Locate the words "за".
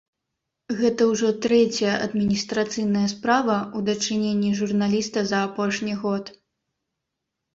5.33-5.37